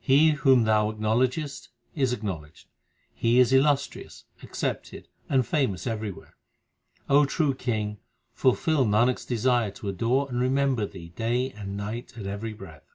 [0.00, 2.68] He whom Thou acknowledgest is acknowledged.
[3.14, 6.36] He is illustrious, accepted, and famous everywhere.
[7.08, 7.96] O true King,
[8.34, 12.92] fulfil Nanak s desire To adore and remember Thee day and night at every breath.